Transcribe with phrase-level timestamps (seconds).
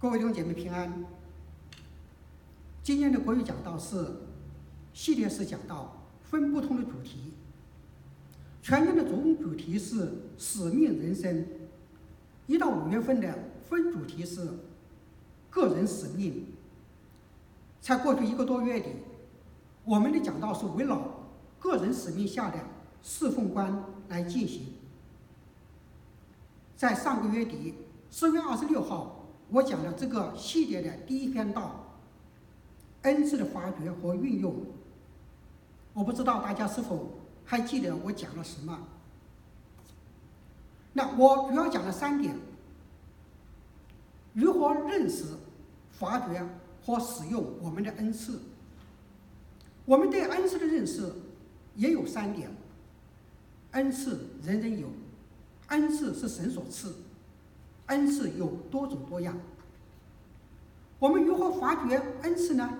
[0.00, 1.04] 各位弟兄姐妹平安。
[2.82, 4.22] 今天的国语讲道是
[4.94, 7.34] 系列式讲道，分不同的主题。
[8.62, 11.46] 全年的总主题是使命人生，
[12.46, 14.48] 一到五月份的分主题是
[15.50, 16.46] 个人使命。
[17.82, 18.86] 才过去一个多月里，
[19.84, 21.28] 我们的讲道是围绕
[21.58, 22.58] 个人使命下的
[23.02, 24.62] 侍奉观来进行。
[26.74, 27.74] 在上个月底，
[28.10, 29.18] 四月二十六号。
[29.50, 31.96] 我讲了这个系列的第一篇道，
[33.02, 34.54] 恩赐的发掘和运用。
[35.92, 37.10] 我不知道大家是否
[37.44, 38.78] 还记得我讲了什么？
[40.92, 42.36] 那我主要讲了三点：
[44.34, 45.24] 如何认识、
[45.90, 46.44] 发掘
[46.84, 48.40] 和使用我们的恩赐。
[49.84, 51.12] 我们对恩赐的认识
[51.74, 52.50] 也有三点：
[53.72, 54.88] 恩赐人人有，
[55.68, 56.94] 恩赐是神所赐。
[57.86, 59.36] 恩赐有多种多样，
[61.00, 62.70] 我们如何发掘恩赐呢？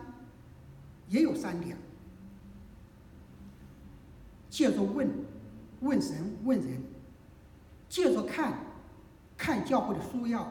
[1.09, 1.77] 也有三点：
[4.49, 5.11] 借着问，
[5.81, 6.83] 问神问人；
[7.89, 8.59] 借着看，
[9.37, 10.47] 看教会的书要；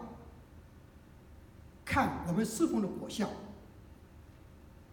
[1.86, 3.28] 看我们侍奉的果效；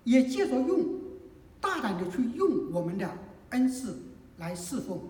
[0.04, 1.00] 也借着用，
[1.60, 3.10] 大胆的去用我们的
[3.50, 3.98] 恩赐
[4.36, 5.00] 来侍奉。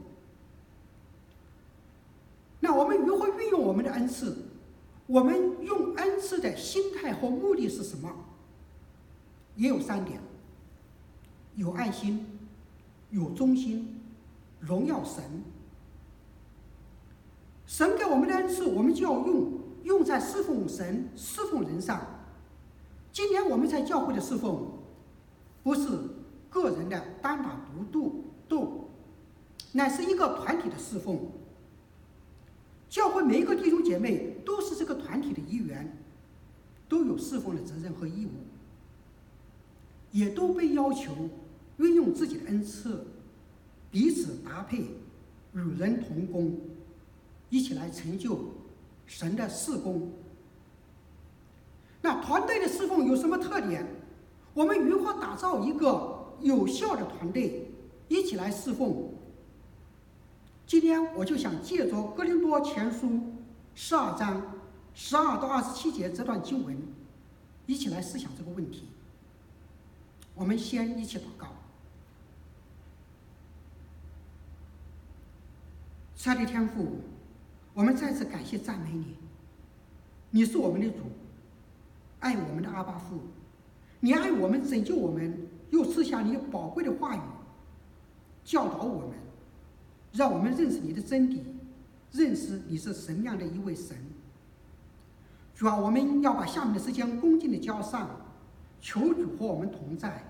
[2.61, 4.36] 那我们如何运用我们的恩赐？
[5.07, 8.12] 我们用恩赐的心态和目的是什么？
[9.55, 10.21] 也有三点：
[11.55, 12.27] 有爱心、
[13.11, 14.01] 有忠心、
[14.61, 15.23] 荣耀神。
[17.67, 19.53] 神给我们的恩赐，我们就要用，
[19.85, 22.01] 用在侍奉神、侍奉人上。
[23.13, 24.73] 今天我们在教会的侍奉，
[25.63, 25.89] 不是
[26.51, 28.91] 个人的单打独斗，斗，
[29.73, 31.19] 乃是一个团体的侍奉。
[32.89, 35.97] 教会每一个弟兄姐妹都是这个团体的一员，
[36.89, 38.31] 都有侍奉的责任和义务，
[40.12, 41.29] 也都被要求
[41.79, 43.05] 运用自己的恩赐，
[43.91, 44.85] 彼此搭配，
[45.52, 46.58] 与人同工，
[47.51, 48.39] 一起来成就
[49.07, 50.11] 神的事工。
[52.01, 53.85] 那团队的侍奉有什么特点？
[54.55, 57.68] 我们如何打造一个有效的团队，
[58.08, 59.11] 一起来侍奉？
[60.67, 63.07] 今天我就想借着《哥林多前书》
[63.77, 64.43] 十二章
[64.95, 66.77] 十二到二十七节这段经文，
[67.67, 68.89] 一起来思想这个问题。
[70.35, 71.47] 我们先一起祷告。
[76.17, 76.98] 亲爱的天父，
[77.73, 79.17] 我们再次感谢赞美你。
[80.31, 81.05] 你是我们的主，
[82.19, 83.21] 爱我们的阿爸父，
[84.01, 87.21] 你爱我们，拯救我们，又赐下你宝贵的话语，
[88.45, 89.17] 教导我们。
[90.17, 91.45] 让我们认识你的真理，
[92.11, 93.95] 认识你是什么样的一位神。
[95.55, 98.09] 主啊，我们要把下面的时间恭敬的交上，
[98.81, 100.25] 求主和我们同在，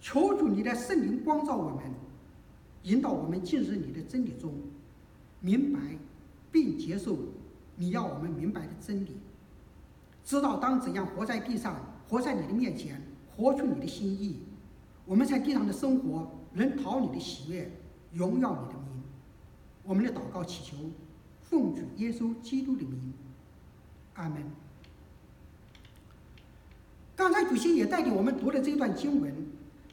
[0.00, 1.84] 求主你的圣灵光照我们，
[2.82, 4.52] 引导我们进入你的真理中，
[5.38, 5.78] 明白
[6.50, 7.16] 并接受
[7.76, 9.18] 你要我们明白的真理，
[10.24, 11.76] 知道当怎样活在地上，
[12.08, 13.00] 活在你的面前，
[13.36, 14.40] 活出你的心意，
[15.06, 17.70] 我们在地上的生活能讨你的喜悦，
[18.12, 18.81] 荣耀你的。
[19.84, 20.76] 我们的祷告祈求，
[21.42, 23.12] 奉主耶稣基督的名，
[24.14, 24.42] 阿门。
[27.16, 29.34] 刚才主席也带领我们读了这段经文，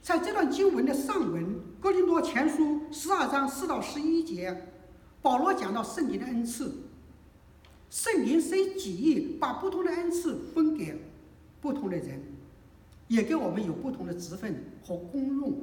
[0.02, 1.44] 在这段经文的上文
[1.80, 2.64] 《哥林多前书》
[2.94, 4.70] 十二章四到十一节，
[5.22, 6.84] 保罗讲到圣灵的恩赐，
[7.90, 11.02] 圣灵随己意把不同的恩赐分给
[11.60, 12.22] 不同的人，
[13.08, 15.54] 也给我们有不同的职分和功用。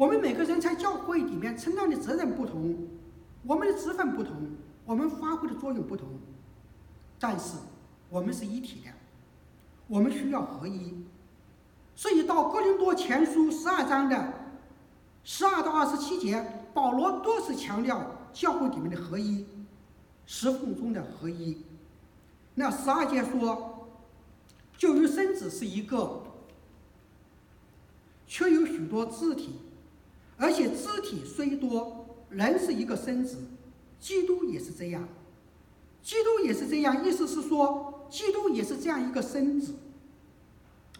[0.00, 2.74] 我们每个人在教会里面承担的责任不同，
[3.42, 4.34] 我们的职分不同，
[4.86, 6.08] 我们发挥的作用不同，
[7.18, 7.58] 但是
[8.08, 8.90] 我们是一体的，
[9.88, 11.04] 我们需要合一。
[11.94, 14.32] 所以到哥林多前书十二章的
[15.22, 19.44] 十二到二十七节，保罗多次强调教会里面的合一，
[20.24, 21.58] 侍奉中的合一。
[22.54, 23.86] 那十二节说，
[24.78, 26.22] 就如身子是一个，
[28.26, 29.56] 却有许多肢体。
[30.40, 33.36] 而且肢体虽多，人是一个身子，
[34.00, 35.06] 基督也是这样，
[36.02, 39.74] 基督也是这样，意思是说，基督也是这样一个身子。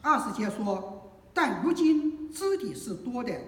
[0.03, 3.41] 二十节说，但如今肢体是多的，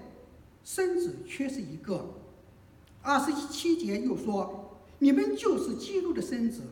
[0.64, 2.14] 身子却是一个。
[3.02, 6.62] 二十七节又说，你们就是基督的身子，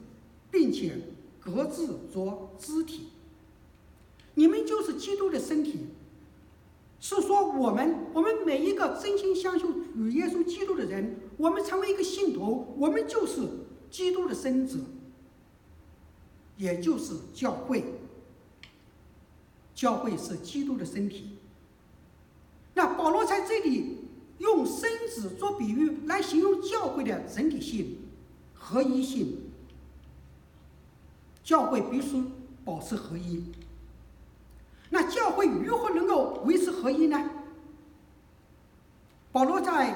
[0.50, 0.98] 并且
[1.40, 3.08] 各自作肢体，
[4.34, 5.88] 你们就是基督的身体。
[7.00, 13.48] 是说，我们我们每一个真心相信与耶稣基督的人，我们成为一个信徒，我们就是
[13.90, 14.84] 基督的身子。
[16.56, 17.82] 也就是教会。
[19.74, 21.38] 教会是基督的身体。
[22.74, 23.96] 那保罗在这里
[24.36, 27.96] 用身子做比喻来形容教会的整体性、
[28.52, 29.38] 合一性。
[31.42, 32.22] 教会必须
[32.62, 33.42] 保持合一。
[34.90, 37.30] 那教会如何能够维持合一呢？
[39.32, 39.94] 保罗在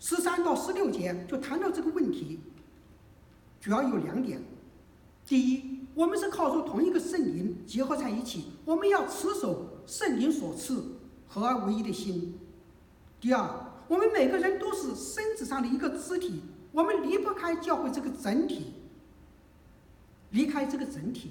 [0.00, 2.40] 十三到十六节就谈到这个问题，
[3.60, 4.42] 主要有两点：
[5.24, 10.84] 第一，我们是靠着同一个圣灵结合在一起，我们要持守圣灵所赐
[11.28, 12.32] 合而为一的心；
[13.20, 13.48] 第二，
[13.86, 16.42] 我们每个人都是身子上的一个肢体，
[16.72, 18.72] 我们离不开教会这个整体。
[20.30, 21.30] 离开这个整体，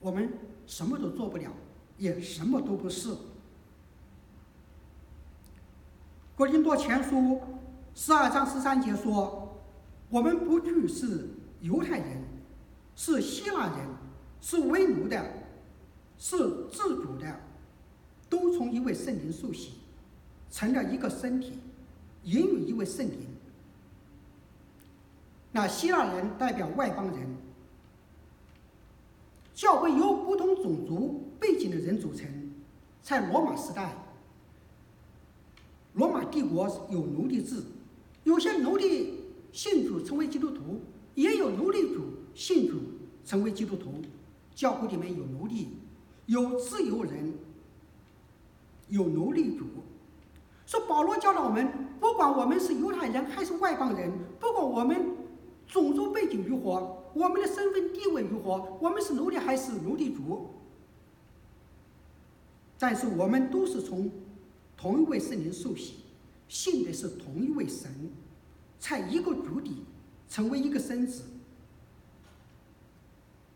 [0.00, 0.28] 我们
[0.66, 1.50] 什么都做不了，
[1.98, 3.16] 也什么都不是。
[6.36, 7.40] 哥林多前书
[7.94, 9.56] 十二章十三节说
[10.10, 11.28] ：“我们不惧是
[11.60, 12.24] 犹太人，
[12.96, 13.86] 是希腊人，
[14.40, 15.24] 是为奴的，
[16.18, 16.36] 是
[16.72, 17.40] 自主的，
[18.28, 19.74] 都从一位圣灵受洗，
[20.50, 21.60] 成了一个身体，
[22.24, 23.20] 因有一位圣灵。”
[25.52, 27.36] 那希腊人代表外邦人，
[29.54, 32.26] 教会由不同种族背景的人组成，
[33.02, 33.94] 在罗马时代。
[35.92, 37.62] 罗马帝国有奴隶制，
[38.22, 39.20] 有些奴隶
[39.52, 40.80] 信主成为基督徒，
[41.14, 42.00] 也有奴隶主
[42.34, 42.78] 信主
[43.26, 43.92] 成为基督徒。
[44.54, 45.68] 教会里面有奴隶，
[46.24, 47.34] 有自由人，
[48.88, 49.66] 有奴隶主。
[50.64, 51.70] 说保罗教导我们，
[52.00, 55.14] 不管我们是犹太人还是外邦人，不管我们
[55.66, 60.48] 种族背景如何，我们的身份地位如何，我们是奴隶还是奴隶主，
[62.78, 64.10] 但是我们都是从。
[64.76, 65.94] 同一位圣灵受洗，
[66.46, 67.90] 信的是同一位神，
[68.78, 69.76] 在一个主体
[70.28, 71.22] 成为一个身子。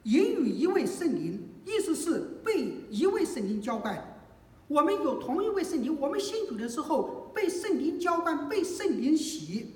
[0.04, 4.22] 也与一位圣灵，意思是被一位圣灵浇灌。
[4.68, 9.72] 我们有同一位圣灵，我们信主的时候被圣灵浇灌，被圣灵洗，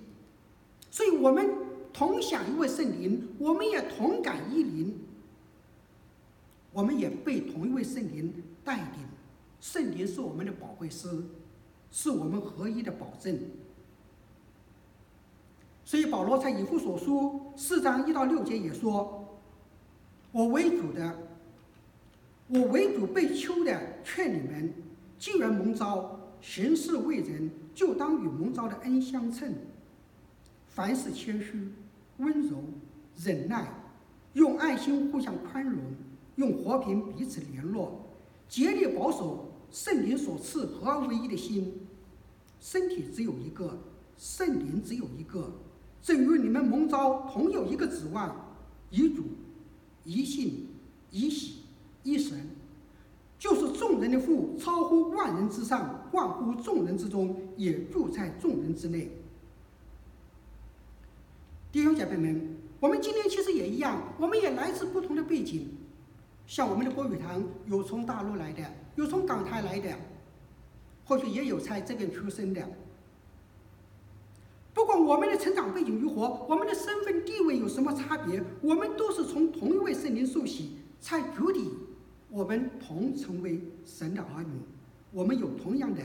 [0.91, 1.51] 所以我们
[1.93, 4.99] 同享一位圣灵，我们也同感一灵，
[6.73, 8.33] 我们也被同一位圣灵
[8.65, 9.02] 带领。
[9.63, 11.09] 圣灵是我们的保惠师。
[11.95, 13.39] 是我们合一的保证。
[15.85, 19.29] 所以保罗在以弗所书四章一到六节也说
[20.33, 21.19] ：“我为主的，
[22.49, 24.73] 我为主被囚的，劝你们，
[25.19, 29.55] 既然蒙召行事为人，就当与蒙召的恩相称。
[30.69, 31.75] 凡事谦虚、
[32.17, 32.57] 温柔、
[33.19, 33.71] 忍耐，
[34.33, 35.79] 用爱心互相宽容，
[36.37, 38.01] 用和平彼此联络，
[38.49, 41.73] 竭力保守。”圣灵所赐合而为一的心，
[42.61, 43.79] 身体只有一个，
[44.19, 45.51] 圣灵只有一个，
[46.03, 48.55] 正如你们蒙召同有一个指望，
[48.91, 49.25] 一主、
[50.05, 50.69] 一信、
[51.11, 51.63] 一喜、
[52.03, 52.51] 一神，
[53.39, 59.11] 就是众人的父，超乎万人之上，万乎众人之中，也住在众人之内。
[61.73, 65.71] 弟兄姐妹们，我们今天其实也一样，我们也来自不同的背景，
[66.53, 68.63] 像我们的郭语堂有从大陆来的。
[68.97, 69.89] 有从港台来的，
[71.07, 72.63] 或许也有在这边出生的。
[74.75, 81.71] 不管我们的成长背景如何，我们的身份地位有什么差别，我们都是从同一位圣灵受洗，在主里，
[82.29, 84.61] 我们同成为神的儿女，
[85.11, 86.03] 我们有同样的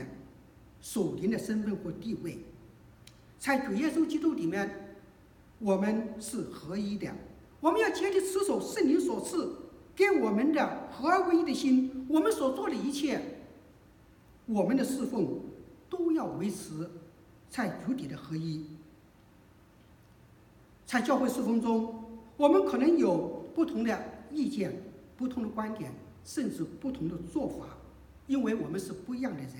[0.80, 2.38] 属灵的身份和地位，
[3.38, 4.96] 在主耶稣基督里面，
[5.58, 7.12] 我们是合一的。
[7.60, 9.54] 我们要竭力持守圣灵所赐。
[9.98, 13.20] 给我们的合而为一的心，我们所做的一切，
[14.46, 15.40] 我们的侍奉
[15.90, 16.88] 都要维持
[17.50, 18.64] 在主体的合一。
[20.86, 22.04] 在教会侍奉中，
[22.36, 24.00] 我们可能有不同的
[24.30, 24.80] 意见、
[25.16, 25.92] 不同的观点，
[26.24, 27.66] 甚至不同的做法，
[28.28, 29.50] 因为我们是不一样的人。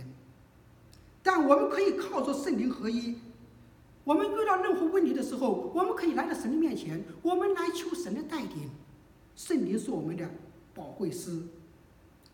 [1.20, 3.16] 但我们可以靠着圣灵合一，
[4.04, 8.70] 我们遇到任何问题的时候，我们可以来到神的面前，我们来求神的带领。
[9.38, 10.28] 圣灵是我们的
[10.74, 11.40] 保惠师，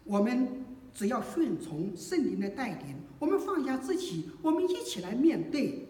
[0.05, 5.87] 我们只要顺从圣灵的带领，我们放下自己，我们一起来面对，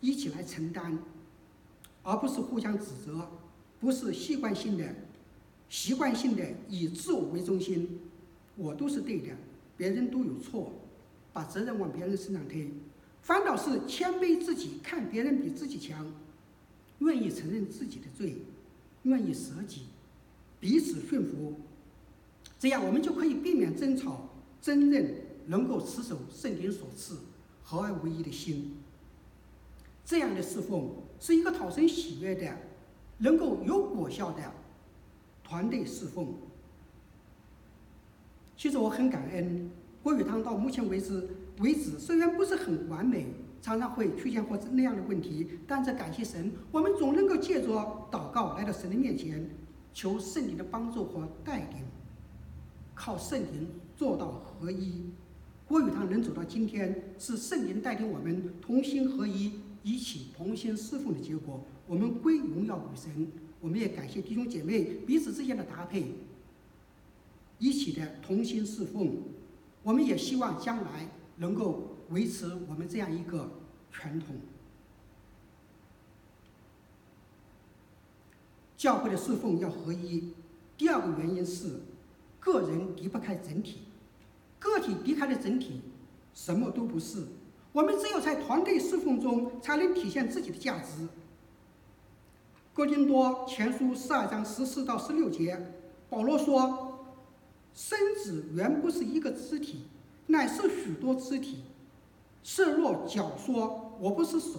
[0.00, 0.98] 一起来承担，
[2.02, 3.30] 而不是互相指责，
[3.78, 4.84] 不是习惯性的、
[5.68, 8.00] 习惯性的以自我为中心，
[8.56, 9.28] 我都是对的，
[9.76, 10.72] 别人都有错，
[11.32, 12.68] 把责任往别人身上推，
[13.22, 16.04] 反倒是谦卑自己，看别人比自己强，
[16.98, 18.38] 愿意承认自己的罪，
[19.04, 19.82] 愿意舍己。
[20.62, 21.54] 彼此顺服，
[22.56, 24.28] 这样我们就可以避免争吵、
[24.60, 25.12] 争论，
[25.46, 27.18] 能够持守圣灵所赐
[27.64, 28.76] 合而为一的心。
[30.04, 30.88] 这样的侍奉
[31.18, 32.56] 是一个讨神喜悦的，
[33.18, 34.40] 能够有果效的
[35.42, 36.32] 团队侍奉。
[38.56, 39.68] 其实我很感恩，
[40.00, 41.28] 郭语堂到目前为止
[41.58, 43.26] 为止，虽然不是很完美，
[43.60, 47.68] 常常会出现或者那样的问题，但是感谢神，我们总能够借着
[48.12, 49.50] 祷告来到神的面前，
[49.92, 51.84] 求圣灵的帮助和带领，
[52.94, 55.04] 靠圣灵做到合一。
[55.66, 61.64] 郭语堂能走到今天，是圣灵带领我们同心合一，一起同心侍奉的结果。
[61.86, 63.28] 我们归荣耀与神，
[63.60, 66.14] 我们也感谢弟兄姐妹彼此之间的搭配，
[67.58, 69.16] 一起的同心侍奉。
[69.82, 73.50] 我们也希望将来能够维持我们这样一个
[73.90, 74.36] 传统。
[78.82, 80.32] 教会的侍奉要合一。
[80.76, 81.82] 第二个原因是，
[82.40, 83.82] 个人离不开整体。
[84.58, 85.82] 个体离开了整体，
[86.34, 87.28] 什么都不是。
[87.70, 91.06] 我们只有在团队侍奉中，才能体现自己的价值。
[92.74, 95.64] 哥林多前书十二章十四到十六节，
[96.10, 97.06] 保罗说
[97.72, 99.82] ：“身子原不是一个肢体，
[100.26, 101.58] 乃是许多肢体。
[102.42, 104.58] 设若脚说我不是手，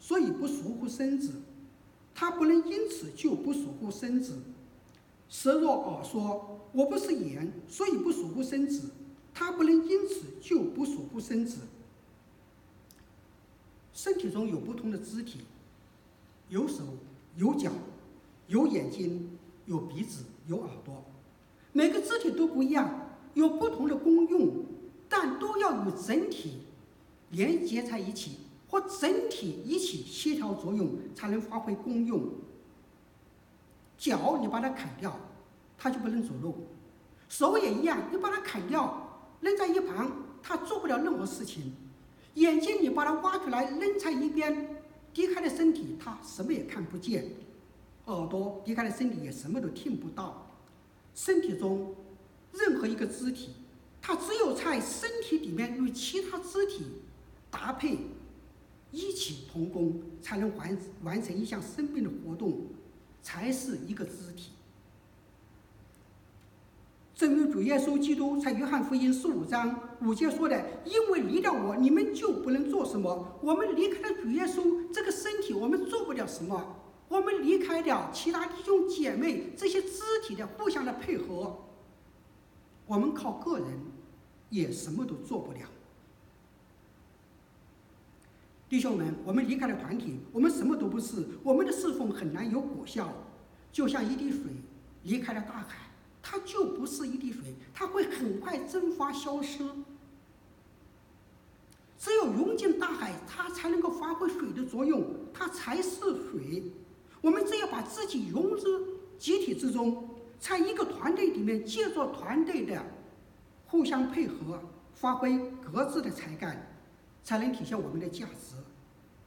[0.00, 1.34] 所以不属乎身子，
[2.22, 4.38] 他不能因此就不属乎身子。
[5.28, 8.90] 设若耳说我不是眼，所以不属乎身子。”
[9.34, 11.62] 他不能因此就不属乎身子。
[13.92, 15.40] 身体中有不同的肢体，
[16.48, 16.84] 有手、
[17.36, 17.72] 有脚、
[18.46, 19.36] 有眼睛、
[19.66, 21.02] 有鼻子、有耳朵，
[21.72, 24.64] 每个肢体都不一样，有不同的功用，
[25.08, 26.58] 但都要与整体
[27.30, 28.36] 连接在一起，
[28.72, 32.22] 和整体一起协调作用，才能发挥功用。
[33.98, 35.14] 脚你把它砍掉，
[35.76, 36.54] 它就不能走路；
[37.28, 39.28] 手也一样，你把它砍掉。
[39.42, 40.10] 扔在一旁，
[40.42, 41.74] 它做不了任何事情。
[42.34, 44.82] 眼睛你把它挖出来扔在一边，
[45.16, 47.30] 离开了身体，它什么也看不见。
[48.06, 50.50] 耳朵离开了身体，也什么都听不到。
[51.14, 51.94] 身体中
[52.52, 53.50] 任何一个肢体，
[54.00, 56.86] 它只有在身体里面与其他肢体
[57.50, 57.98] 搭配，
[58.92, 62.66] 一起同工，才能完完成一项生命的活动，
[63.22, 64.52] 才是一个肢体。
[67.14, 73.38] 正如主耶稣基督在约翰福音十五章五节说的：“因为离了我，你们就不能做什么。
[73.42, 76.76] 我们离开了主耶稣这个身体，我们做不了什么。
[77.08, 81.64] 我们离开了其他弟兄姐妹这些肢体的互相的配合，
[82.86, 83.68] 我们靠个人
[84.50, 85.60] 也什么都做不了。
[88.72, 91.22] 弟兄们，我们离开了团体，我们什么都不是。
[91.42, 93.12] 我们的侍奉很难有果效，
[93.70, 94.40] 就像一滴水
[95.02, 95.90] 离开了大海。”
[96.24, 99.58] 它就不是一滴水，它会很快蒸发消失。
[101.98, 106.00] 只有融进大海，它才能够发挥水的作用，它才是
[106.30, 106.72] 水。
[107.20, 108.58] 我们只有把自己融入
[109.18, 110.08] 集体之中，
[110.40, 112.82] 在一个团队里面，借助团队的
[113.66, 114.58] 互相配合，
[114.94, 115.38] 发挥
[115.70, 116.74] 各自的才干，
[117.22, 118.54] 才能体现我们的价值，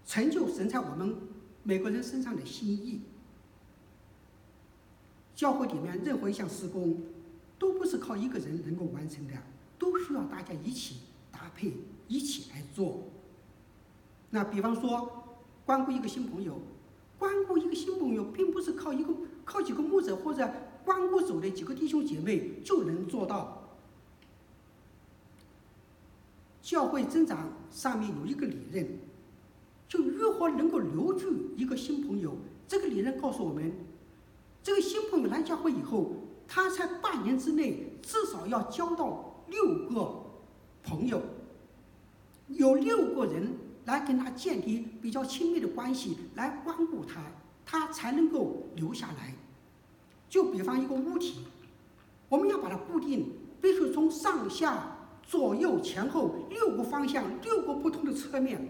[0.06, 1.16] 成就神在我们
[1.64, 3.02] 每个人身上的心意。
[5.36, 7.02] 教会里面任何一项施工，
[7.60, 9.34] 都不是靠一个人能够完成的，
[9.78, 10.98] 都需要大家一起
[11.32, 11.74] 搭配，
[12.08, 13.04] 一起来做。
[14.30, 16.62] 那比方说，关顾一个新朋友，
[17.18, 20.50] 关顾一个新朋友，并不是靠一个靠几个牧者或者
[20.86, 23.62] 关顾组的几个弟兄姐妹就能做到。
[26.62, 28.88] 教会增长上面有一个理论，
[29.88, 32.36] 就如何能够留住一个新朋友，
[32.68, 33.72] 这个理论告诉我们。
[34.64, 36.16] 这个新朋友来教会以后，
[36.48, 40.24] 他在半年之内至少要交到六个
[40.84, 41.22] 朋友，
[42.48, 43.54] 有六个人
[43.86, 47.22] 来跟他建立比较亲密的关系，来关顾他，
[47.64, 49.36] 他才能够留下来。
[50.28, 51.42] 就比方一个物体，
[52.28, 58.68] 我们要把它固定，必须从上下左右前后六个方向、六个不同的侧面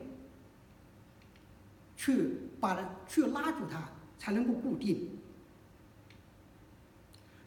[2.06, 5.10] 去把它去拉住它，才能够固定。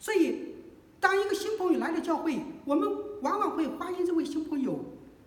[0.00, 0.56] 所以，
[0.98, 2.90] 当一个新朋友来到教会，我们
[3.22, 4.84] 往往会欢迎这位新朋友，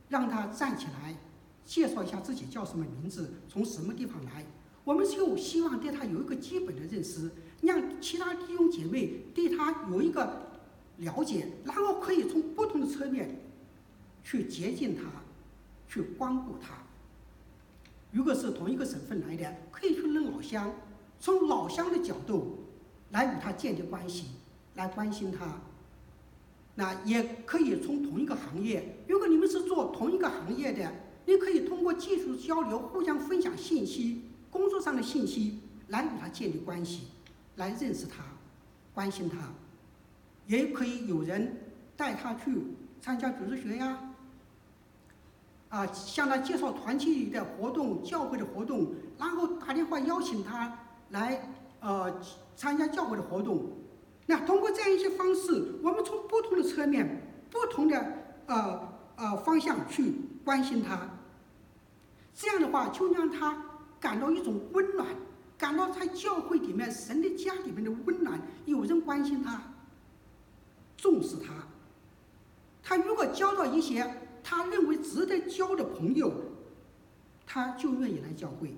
[0.10, 1.16] 让他站起来，
[1.64, 4.46] 介绍一下自己叫什么名字，从什么地方来。
[4.84, 10.52] 我们就希望对他有一个基本的认识，让其他弟兄姐妹对他有一个
[10.98, 13.40] 了解，然后可以从不同的侧面
[14.26, 15.04] 去接近他，
[15.88, 16.81] 去光顾他。
[18.12, 20.74] 如果是同一个省份来的，可以去认老乡，
[21.20, 22.60] 从老乡的角度
[23.12, 24.32] 来与他建立关系。
[24.76, 25.60] 来关心他，
[26.76, 29.04] 那也可以从同一个行业。
[29.06, 30.90] 如果你们是做同一个行业的，
[31.26, 37.08] 你可以通过技术交流、互相分享信息、工作上的信息，来与他建立关系，
[37.58, 38.24] 来认识他。
[38.94, 39.54] 关心他，
[40.48, 41.54] 也可以有人
[41.98, 42.58] 带他去
[43.02, 44.11] 参加组织学呀，
[45.72, 50.78] 啊，向他介绍团契的活动、教会的活动，然后打电话邀请他
[51.10, 51.50] 来
[51.80, 52.14] 呃
[52.56, 53.72] 参加教会的活动。
[54.28, 57.98] 那通过这样一些方式，我们从不同的侧面、不同的
[58.46, 60.14] 呃呃方向去
[60.46, 61.10] 关心他，
[62.36, 63.58] 这样的话就让他
[64.00, 65.08] 感到一种温暖。
[65.58, 69.62] 感到在教会里面、神的家里面的温暖，有人关心他，
[70.98, 71.54] 重视他。
[72.82, 74.04] 他如果交到一些
[74.44, 76.32] 他认为值得交的朋友，
[77.46, 78.74] 他就愿意来教会，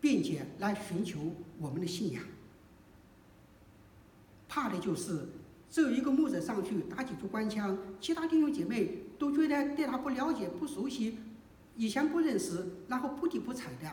[0.00, 1.18] 并且来寻求
[1.58, 2.22] 我们的信仰。
[4.48, 5.28] 怕的就是
[5.70, 11.18] 只有一个牧者上去打几支官腔，其他弟兄姐妹都觉得对他不了解、不熟悉，
[11.76, 13.90] 以前不认识，然后不理不睬的。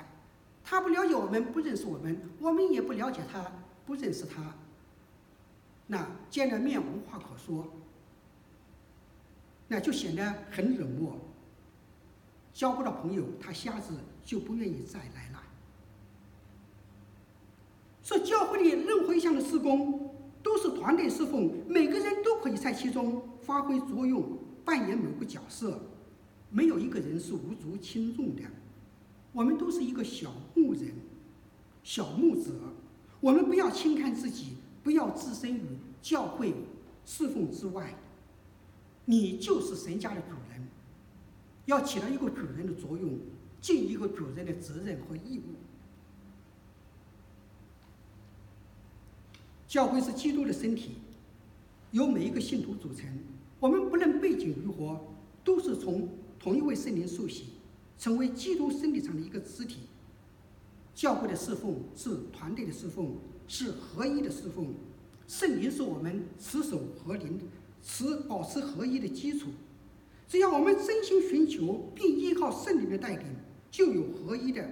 [0.63, 3.51] 他不了解我们，不认识我们，我们也不了解他，
[3.85, 4.55] 不认识他。
[5.87, 7.71] 那见了面无话可说，
[9.67, 11.19] 那就显得很冷漠，
[12.53, 13.93] 交不到朋友，他下次
[14.23, 15.41] 就不愿意再来了。
[18.03, 25.81] 说教会里任何一项的施工都是团队侍奉，每个人都可以在其中发挥作用，扮演某个角色，
[26.51, 28.43] 没有一个人是无足轻重的。
[29.33, 30.91] 我们都是一个小牧人，
[31.83, 32.51] 小牧者。
[33.19, 35.61] 我们不要轻看自己，不要置身于
[35.99, 36.53] 教会
[37.05, 37.95] 侍奉之外。
[39.05, 40.67] 你就是神家的主人，
[41.65, 43.17] 要起到一个主人的作用，
[43.61, 45.55] 尽一个主人的责任和义务。
[49.67, 50.91] 教会是基督的身体，
[51.91, 53.07] 由每一个信徒组成。
[53.59, 54.99] 我们不论背景如何，
[55.43, 56.09] 都是从
[56.39, 57.47] 同一位圣灵受洗。
[57.97, 59.83] 成为基督身体上的一个肢体，
[60.93, 63.15] 教会的侍奉是团队的侍奉，
[63.47, 64.73] 是合一的侍奉。
[65.29, 67.39] 圣灵是我们持守合灵、
[67.85, 69.51] 持保持合一的基础。
[70.27, 73.25] 只要我们真心寻求并依靠圣灵的带领，
[73.69, 74.67] 就有合一的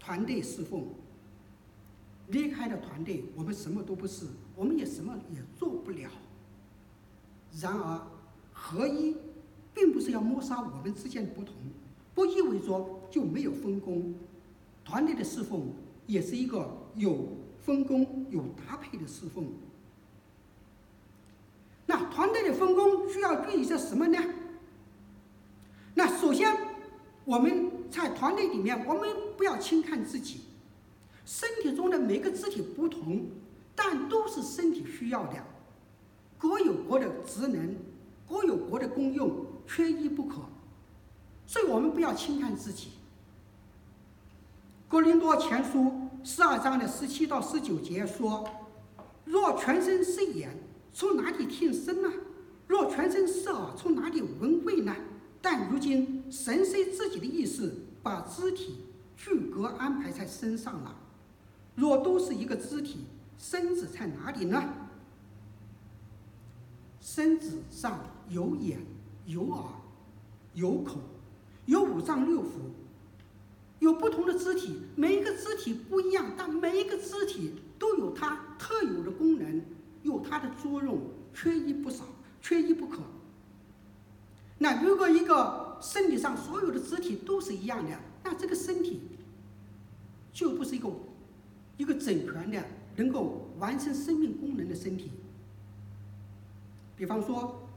[0.00, 0.84] 团队侍奉。
[2.28, 6.10] 离开了团队，我们什么都不是，我们也什么也做不了。
[7.60, 8.00] 然而，
[8.52, 9.14] 合一
[9.72, 11.54] 并不是要抹杀我们之间的不同。
[12.14, 14.14] 不意味着就没有分工，
[14.84, 15.68] 团队的侍奉
[16.06, 17.28] 也是一个有
[17.60, 19.46] 分工、有搭配的侍奉。
[21.92, 24.18] 那团队的分工需要注意些什么呢？
[25.92, 26.56] 那首先，
[27.26, 30.40] 我们在团队里面，我们不要轻看自己。
[31.26, 33.26] 身体中的每个肢体不同，
[33.74, 35.34] 但都是身体需要的，
[36.38, 37.76] 各有各的职能，
[38.26, 40.36] 各有各的功用，缺一不可。
[41.46, 42.92] 所以我们不要轻看自己。
[44.88, 48.48] 哥林多前书十二章的十七到十九节说
[49.26, 50.56] ：“若全身是眼，
[50.92, 52.10] 从哪里听声呢？
[52.66, 54.94] 若全身是耳，从哪里闻味呢？
[55.40, 58.76] 但如今神随自己的意思，把肢体
[59.16, 60.96] 具格安排在身上了。
[61.74, 63.06] 若都是一个肢体，
[63.38, 64.62] 身子在哪里呢？
[67.00, 68.78] 身子上有眼，
[69.26, 69.64] 有耳，
[70.54, 70.98] 有口。”
[71.64, 72.46] 有五脏六腑，
[73.78, 79.62] 有不同的肢体，每一个肢体不一样，但每一个肢体都有它特有的功能，
[80.02, 81.00] 有它的作用，
[81.34, 82.04] 缺一不少，
[82.40, 83.02] 缺一不可。
[84.58, 89.00] 那如果一个身体上所有的肢体都是一样的，那这个身体
[90.32, 90.90] 就不是一个
[91.76, 92.64] 一个整全的，
[92.96, 95.10] 能够完成生命功能的身体。
[96.96, 97.68] 比方说，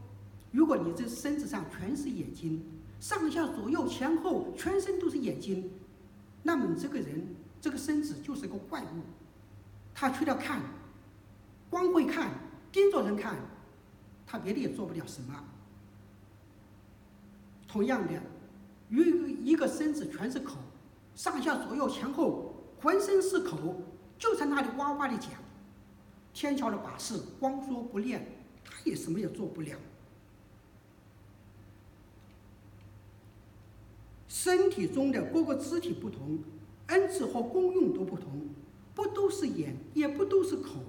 [0.51, 2.63] 如果你这身子上全是眼睛。
[2.97, 5.69] 上下左右前后，全身都是眼睛，
[6.41, 9.01] 那么你这个人这个身子就是个怪物。
[9.93, 10.61] 他除了看，
[11.75, 12.31] 光会看，
[12.71, 13.35] 盯着人看，
[14.25, 15.35] 他别的也做不了什么。
[17.67, 18.13] 同样的，
[18.88, 20.55] 如一个身子全是口，
[21.15, 23.75] 上下左右前后，浑身是口，
[24.17, 25.31] 就在那里哇哇的讲，
[26.33, 28.25] 天桥的把式，光说不练，
[28.63, 29.77] 他也什么也做不了。
[34.29, 36.39] 身体中的各个肢体不同，
[36.88, 38.47] 恩赐和功用都不同，
[38.93, 40.79] 不都是眼，也不都是口。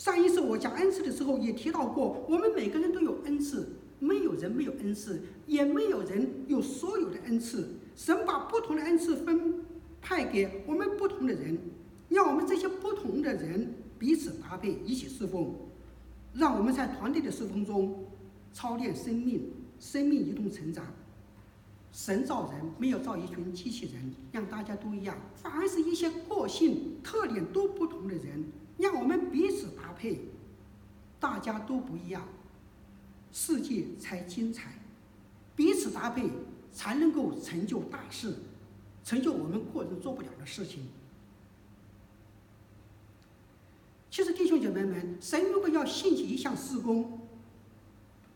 [0.00, 7.68] 上一次我讲恩赐的时候也提到过，我们每个人都有恩赐，没有人没有恩赐，也没有人有所有的恩赐。
[7.94, 9.56] 神把不同的恩赐分
[10.00, 11.58] 派给我们不同的人，
[12.08, 15.54] 让我们这些不同的人彼此搭配，一起侍奉，
[16.32, 18.06] 让我们在团队的侍奉中
[18.54, 20.86] 操练生命，生命一同成长。
[21.92, 28.46] 神造人没有造一群机器人，让大家都一样，反而是一些个性特点都不同的人，
[28.80, 30.20] 让我们彼此搭配，
[31.18, 32.26] 大家都不一样，
[33.32, 34.72] 世界才精彩。
[35.54, 36.30] 彼此搭配，
[36.72, 38.34] 才能够成就大事，
[39.04, 40.88] 成就我们个人做不了的事情。
[44.10, 47.20] 其实弟兄姐妹们，神如果要兴起一项事工，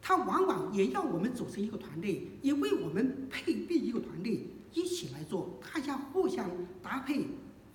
[0.03, 6.51] 他往往也要我们组成一个团队，也为我们配备一个团队，一起来做，大家互相
[6.83, 7.27] 搭配，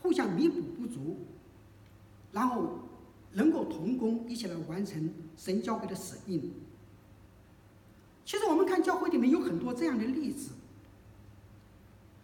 [0.02, 1.26] 互相弥补不足，
[2.32, 2.80] 然后
[3.34, 6.52] 能够同工，一起来完成神交给的使命。
[8.26, 10.52] 其实我们看教会里面有很多这样的例子。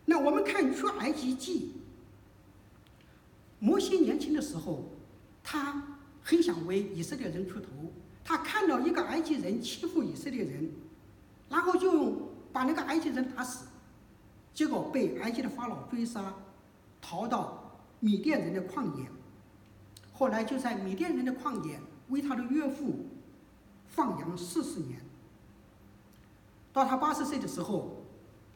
[0.05, 1.73] 那我们看出埃及记，
[3.59, 4.85] 摩西年轻的时候。
[5.47, 7.67] 他很想为以色列人出头，
[8.23, 10.71] 他看到一个埃及人欺负以色列人，
[11.49, 13.67] 然后就用把那个埃及人打死，
[14.55, 16.33] 结果被埃及的法老追杀，
[16.99, 19.05] 逃到米甸人的旷野，
[20.15, 23.05] 后来就在米甸人的旷野为他的岳父
[23.87, 24.99] 放羊四十年。
[26.73, 28.03] 到他八十岁的时候，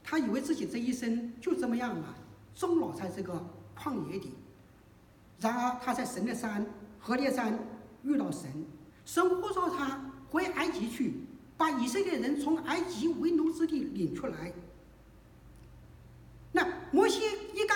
[0.04, 2.16] 他以为自己这一生就这么样了，
[2.56, 3.46] 终老在这个
[3.78, 4.34] 旷野里。
[5.40, 6.66] 然而他在神的山。
[7.02, 7.58] 何烈山
[8.04, 8.52] 遇到神，
[9.06, 11.22] 神呼召他回埃及去，
[11.56, 14.52] 把以色列人从埃及为奴之地领出来。
[16.52, 17.22] 那摩西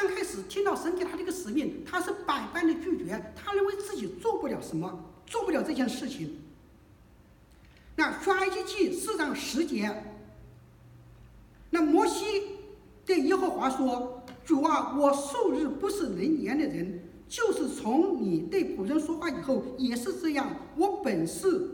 [0.03, 6.41] 刚开始听到神给他这个使命，他是百般的拒绝，他认为自己做不了什么，做不了这件事情。
[7.95, 10.03] 那出埃及记四章十节，
[11.69, 12.25] 那摩西
[13.05, 21.69] 对耶和华说：“主啊，我素日不是能言的人。”就是从你对仆人说话以后也是这样，我本是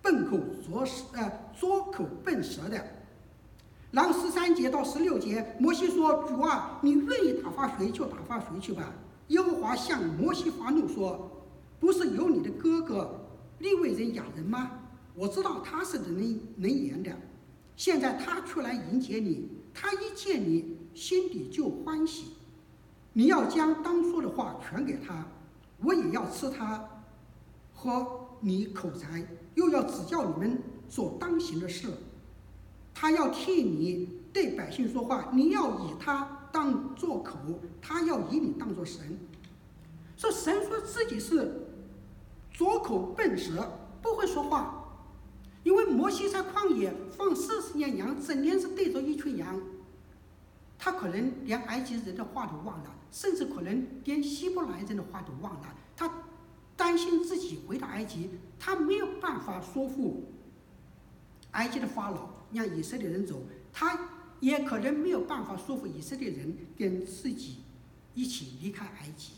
[0.00, 2.82] 笨口拙舌呃拙口笨舌的。
[3.92, 8.92] 然后十三节到十六节，摩西说：“主啊，你愿意打发谁就打发谁去吧。”
[9.28, 11.30] 耶和华向摩西发怒说
[11.78, 13.20] ：“不是有你的哥哥
[13.58, 14.70] 利未人雅人吗？
[15.14, 17.14] 我知道他是能能言的。
[17.76, 22.32] 现在他出来迎接你，他一见你，心里就欢喜。”
[23.14, 25.22] 你要将当说的话传给他，
[25.82, 26.82] 我也要吃他
[27.74, 28.06] 和
[28.40, 29.22] 你口才，
[29.54, 31.88] 又要指教你们所当行的事。
[32.94, 37.38] 他要替你对百姓说话，你要以他当做口，
[37.80, 39.18] 他要以你当做神。
[40.16, 41.66] 说神说自己是
[42.50, 43.68] 拙口笨舌，
[44.00, 44.84] 不会说话，
[45.64, 49.60] 因为摩西在旷野放四十年羊，整天是对着一群羊。
[50.78, 55.74] 他可能连埃及人的话都忘了，甚至可能连希伯来人的话都忘了。
[55.96, 56.12] 他
[56.76, 60.24] 担心自己回到埃及，他没有办法说服
[61.52, 64.08] 埃及的法老让以色列人走，他
[64.40, 67.58] 也可能没有办法说服以色列人跟自己
[68.14, 69.32] 一起离开埃及。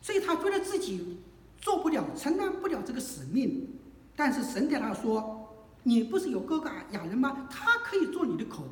[0.00, 1.18] 所以他觉得自己
[1.60, 3.68] 做不了，承担不了这个使命。
[4.16, 7.48] 但是神对他说：“你不是有哥哥亚人吗？
[7.50, 8.64] 他可以做你的口。”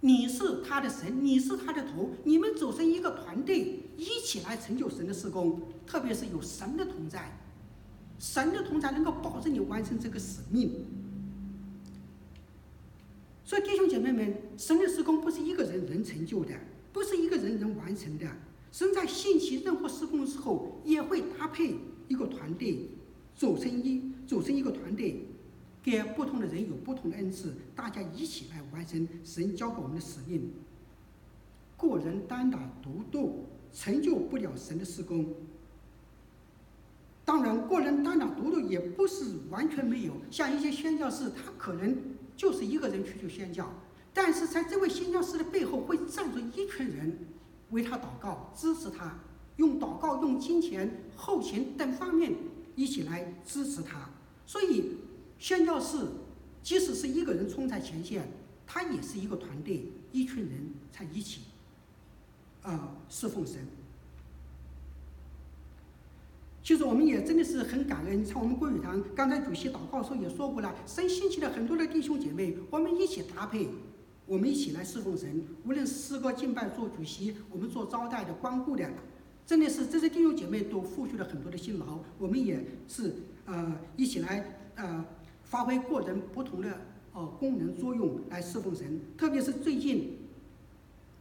[0.00, 5.62] 你是他的神，你是他的头，你们组成一个团队，一起来成就神的施工。
[5.86, 7.36] 特别是有神的同在，
[8.18, 10.84] 神的同在能够保证你完成这个使命。
[13.46, 16.52] 所以弟兄姐妹们，神的施工不是一个人能成就的，
[16.92, 18.26] 不是一个人能完成的。
[18.72, 21.76] 神在兴起任何施工的时候，也会搭配
[22.08, 22.88] 一个团队，
[23.36, 25.24] 组成一组成一个团队。
[25.80, 30.50] 给不同的人有不同的恩赐，大家一起来完成神交给我们的使命。
[31.78, 35.24] 个人单打独斗成就不了神的施工。
[37.24, 41.96] 当然，个人单打独斗也不是完全没有，像一些宣教士，他可能
[42.36, 43.68] 就是一个人去做宣教，
[44.12, 47.18] 但是在这位宣教士的背后会站着一群人
[47.70, 49.18] 为他祷告、支持他，
[49.56, 52.32] 用祷告、用金钱、后勤等方面
[52.74, 54.10] 一起来支持他，
[54.46, 54.98] 所以。
[55.38, 55.98] 宣教士，
[56.62, 58.26] 即使是一个人冲在前线，
[58.66, 61.42] 他也是一个团队，一群人在一起，
[62.62, 63.66] 呃，侍奉神。
[66.66, 73.68] 其实我们也真的是很感恩，像我们国语堂刚才主席祷告的时候也说过了，神兴起了很多的弟兄姐妹，我们一起搭配，
[74.26, 75.44] 我们一起来侍奉神。
[75.64, 78.90] 无论是诗歌敬拜做主席，我们做招待的、光顾的，
[79.46, 85.04] 真的是这些弟兄姐妹都付出了很多的辛劳，我们也是呃一起来呃。
[85.44, 86.76] 发挥个人不同的
[87.12, 90.18] 呃功能作用来侍奉神，特别是最近，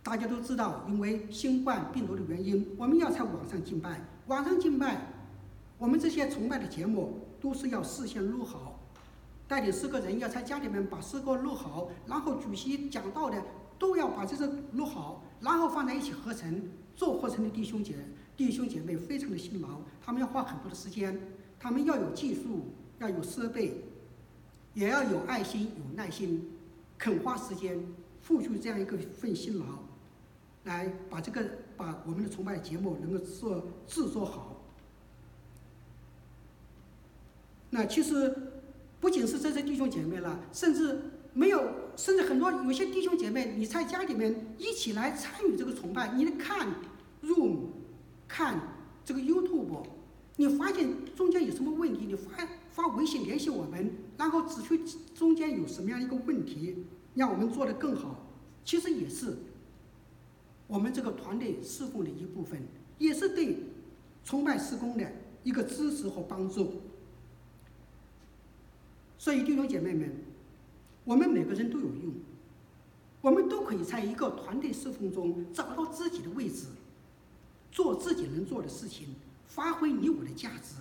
[0.02, 4.02] 大家都知道，因为新冠病毒的原因，我们要在网上敬拜。
[4.26, 5.14] 网上敬拜，
[5.78, 8.80] 我们这些崇拜的节目都是要事先录好，
[9.48, 13.44] 带领四个人要在家里面把诗歌录好，然后主席讲道的
[13.78, 17.96] 都要把这个录好，然后放在一起合成，做合成的弟兄姐
[18.38, 21.20] 弟兄姐妹非常的辛劳，他们要花很多的时间，
[21.60, 22.68] 他们要有技术，
[23.00, 23.84] 要有设备，
[24.74, 26.52] 也要有爱心、有耐心，
[26.98, 27.78] 肯花时间
[28.22, 29.66] 付出这样一个份辛劳，
[30.64, 31.44] 来把这个
[31.76, 34.54] 把我们的崇拜节目能够做制作好。
[37.76, 38.34] 那其实
[39.02, 40.98] 不仅是这些弟兄姐妹了，甚至
[41.34, 41.62] 没有，
[41.98, 46.70] 甚至很多有些弟兄姐妹，你在家里面一起来参与这个崇拜，你看
[47.22, 47.58] Room，。
[48.28, 48.60] 看
[49.04, 49.84] 这个 YouTube，
[50.38, 52.32] 你发现中间有什么问题，你发
[52.72, 54.76] 发微信联系我们，然后指出
[55.14, 58.26] 中间有什么样一个问题，让我们做得更好。
[58.64, 59.38] 其实也是
[60.66, 62.60] 我们这个团队侍奉的一部分，
[62.98, 63.58] 也是对
[64.24, 65.06] 崇拜施工的
[65.44, 66.82] 一个支持和帮助。
[69.26, 70.08] 所以弟兄姐妹们，
[71.04, 72.14] 我们每个人都有用，
[73.22, 76.68] 我们都可以在一个团队侍奉中找到自己的位置。
[77.72, 79.16] 做自己能做的事情，
[79.48, 80.76] 发挥你我的价值，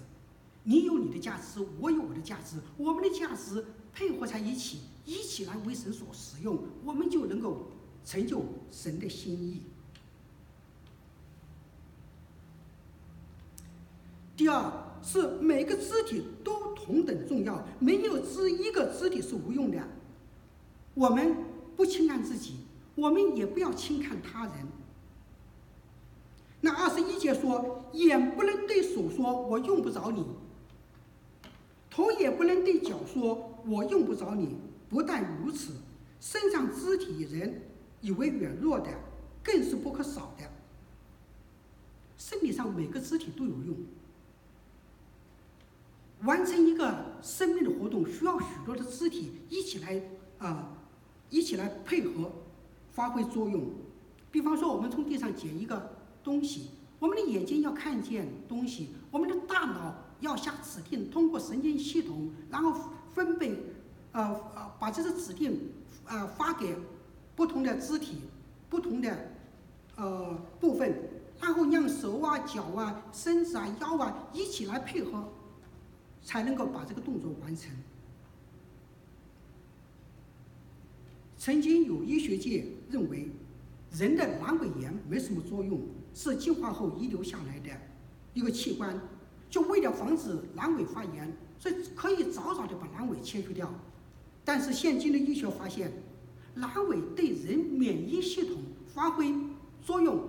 [0.62, 7.70] 你有你的价值，我有我的价值，我们的价值配合在一起，一起来为神所使用，我们就能够
[8.04, 9.62] 成就神的心意。
[14.37, 19.78] 第二是每个肢体都同等重要，没有只一个肢体是无用的。
[20.94, 21.36] 我们
[21.76, 22.54] 不轻看自己，
[22.94, 24.54] 我们也不要轻看他人。
[26.62, 30.24] 那二十一节说，眼不能对手说“我用不着你”，
[31.90, 34.56] 头也不能对脚说“我用不着你”。
[34.88, 35.72] 不但如此，
[36.20, 37.60] 身上肢体人
[38.00, 38.88] 以为软弱的，
[39.42, 40.44] 更是不可少的。
[42.16, 43.76] 身体上每个肢体都有用，
[46.24, 50.02] 完成一个生命的活动，需要许多的肢体一起来
[50.38, 50.72] 啊、
[51.30, 52.30] 一起来配合，
[52.90, 53.62] 发挥作用。
[54.30, 55.90] 比方说，我们从地上捡一个。
[56.24, 62.74] 东西，我们的眼睛要看见东西，我们的大脑要下指令，通过神经系统，然后
[63.12, 63.54] 分配，
[64.12, 64.22] 呃
[64.56, 65.70] 呃，把这个指令，
[66.06, 66.74] 呃，发给
[67.37, 68.22] 不同的肢体、
[68.70, 69.34] 不同的
[69.96, 70.94] 呃部分，
[71.38, 75.28] 然后让手啊、脚啊、身子啊、腰啊一起来配合，
[76.24, 77.70] 才能够把这个动作完成。
[81.37, 83.28] 曾经有医学界认为，
[83.92, 85.80] 人的阑尾炎没什么作用。
[86.16, 87.70] 是进化后遗留下来的
[88.34, 88.96] 一个器官，
[89.50, 93.68] 就为了防止阑尾发炎，所以可以早早的把阑尾切除掉。
[94.44, 95.92] 但是现今的医学发现，
[96.56, 99.34] 阑尾对人免疫系统发挥
[99.82, 100.22] 作用，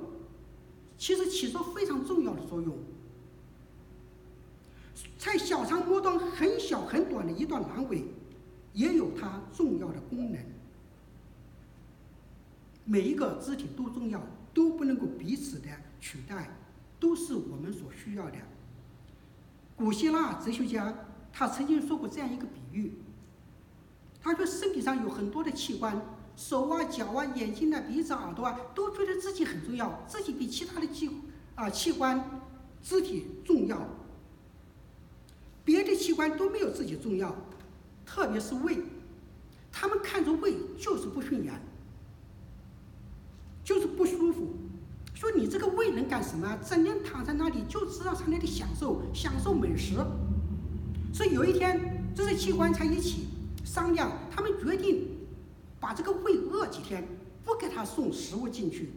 [0.97, 2.75] 其实起着非常重要的作用。
[5.17, 8.05] 在小肠末端很小很短的一段阑尾，
[8.73, 10.39] 也有它重要的功能。
[12.83, 14.21] 每一个肢体都重要。
[14.55, 15.67] 都不能够彼此的
[15.99, 16.49] 取代，
[16.97, 18.37] 都是我们所需要的。
[19.75, 20.95] 古希腊哲学家
[21.33, 22.93] 他曾经说过这样一个比喻，
[24.21, 26.01] 他说身体上有很多的器官，
[26.37, 31.11] 手啊、脚啊、眼睛啊、鼻子、耳朵啊，都觉得自己很重要，自己比其他的器
[31.55, 32.41] 啊器官
[32.81, 33.85] 肢体重要，
[35.65, 37.35] 别的器官都没有自己重要，
[38.05, 38.77] 特别是胃，
[39.71, 41.59] 他们看着胃就是不顺眼。
[43.63, 44.53] 就是不舒服，
[45.15, 46.55] 说你这个胃能干什么？
[46.57, 49.95] 整天躺在那里就知道在那里享受享受美食。
[51.11, 53.25] 所以有一天，这些器官在一起
[53.63, 55.07] 商量，他们决定
[55.79, 57.07] 把这个胃饿几天，
[57.43, 58.91] 不给他送食物进去，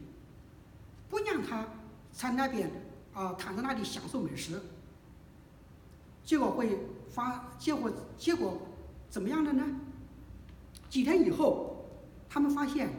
[1.09, 1.67] 不让他
[2.13, 2.71] 在那边
[3.15, 4.61] 啊、躺在那里享受美食。
[6.29, 8.61] 结果会发结果结果
[9.09, 9.65] 怎么样的呢？
[10.91, 11.87] 几天以后，
[12.29, 12.91] 他们发现。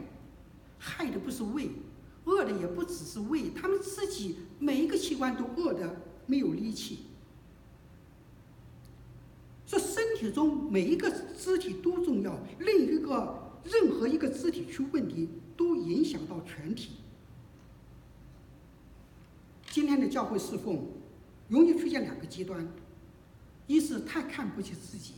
[0.82, 1.68] 害的不是胃，
[2.24, 7.00] 饿的也不只是胃，他们自己每一个器官都饿的没有力气。
[9.66, 16.92] 说身体中每一个肢体都重要，另一个任何一个肢体出问题都影响到全体。
[19.70, 20.86] 今天的教会侍奉
[21.48, 22.66] 容易出现两个极端，
[23.70, 25.14] 一是太看不起自己，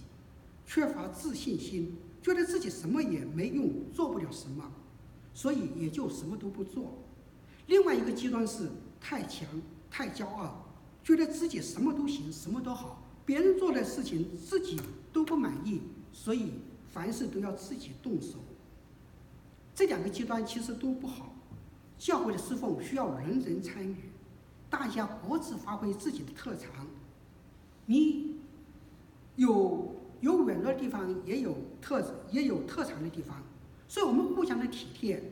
[0.67, 4.71] 缺乏自信心，觉得自己什么也没用，做不了什么。
[5.33, 6.99] 所以也就什么都不做。
[7.69, 8.69] 另外一个极端是
[9.01, 9.49] 太强、
[9.91, 10.67] 太骄傲，
[11.03, 14.79] 觉得自己什么都行、什么都好，别人做的事情自己
[15.15, 15.81] 都不满意，
[16.13, 16.53] 所以
[16.93, 18.35] 凡事都要自己动手。
[19.75, 21.35] 这两个极端其实都不好。
[21.99, 23.97] 教会的侍奉需要人人参与，
[24.69, 26.87] 大家各自发挥自己的特长。
[27.87, 28.32] 你
[29.43, 32.01] 有有软弱的地方，也有特
[32.31, 33.43] 也有特长的地方。
[33.89, 35.23] 所以，我们互相的体贴，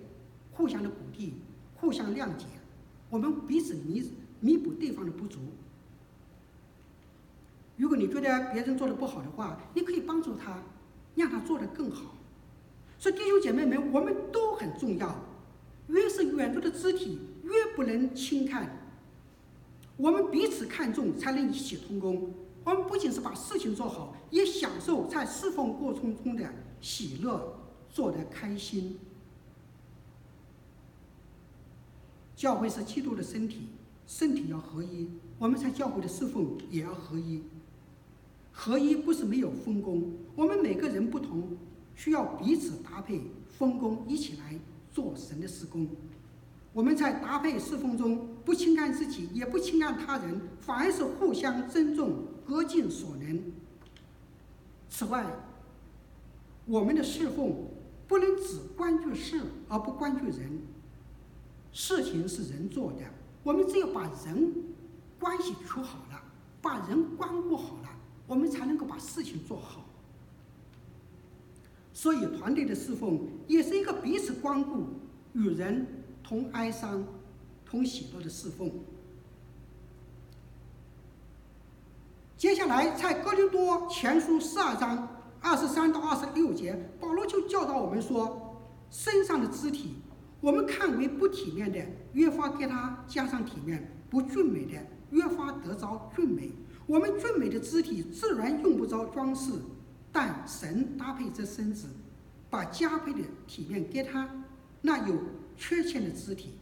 [0.52, 1.34] 互相的鼓励，
[1.76, 2.46] 互相谅解，
[3.08, 5.38] 我们彼此弥弥补对方的不足。
[7.76, 10.62] 如果你觉得别人做的不好的话，你可以帮助他，
[11.14, 12.14] 让他做的更好。
[12.98, 15.14] 所以弟兄姐妹们，我们都很重要。
[15.88, 18.76] 越是软弱的肢体，越不能轻看。
[19.96, 22.30] 我们彼此看重，才能一起同工。
[22.64, 27.56] 我们不仅是把事情做好，也享受在侍奉过程中的喜乐，
[27.90, 28.98] 做得开心。
[32.36, 33.68] 教会是基督的身体，
[34.06, 37.42] 身体要合一，我们在教会的侍奉也要合一。
[38.52, 41.56] 合一不是没有分工，我们每个人不同，
[41.94, 44.58] 需要彼此搭配分工，一起来
[44.90, 45.86] 做神的施工。
[46.72, 53.42] 我们在搭配侍奉中，不轻看自己，也不轻看他人，反而是互相尊重，各尽所能。
[54.88, 55.26] 此外，
[56.66, 57.66] 我们的侍奉
[58.06, 60.60] 不能只关注事而不关注人。
[61.72, 63.00] 事情是人做的，
[63.42, 64.52] 我们只有把人
[65.18, 66.22] 关系处好了，
[66.60, 67.88] 把人关顾好了。
[68.26, 69.84] 我们才能够把事情做好，
[71.92, 74.84] 所以团队的侍奉也是一个彼此关顾、
[75.32, 75.84] 与人
[76.30, 77.04] 同哀伤、
[77.66, 78.70] 同喜乐的侍奉。
[82.36, 85.08] 接下来，在哥林多前书十二章
[85.40, 88.62] 二十三到二十六节，保罗就教导我们说：
[88.92, 89.96] 身上的肢体，
[90.40, 96.52] 我们看为不体面的，越发给它加上体面；不俊美的，越发得着俊美。
[96.86, 99.50] 我们俊美的肢体自然用不着装饰，
[100.12, 101.88] 但神搭配这身子，
[102.48, 104.44] 把加倍的体面给他
[104.80, 105.16] 那有
[105.60, 106.54] 缺陷的肢体，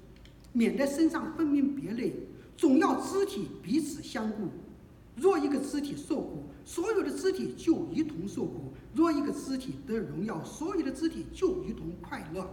[0.53, 2.13] 免得身上分明别类，
[2.57, 4.49] 总要肢体彼此相顾。
[5.15, 12.51] 若一个肢体受苦，所有的肢体就一同受苦；若一个肢体得荣耀，所有的肢体就一同快乐。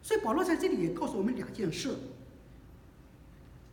[0.00, 1.96] 所以保罗在这里也告诉我们两件事：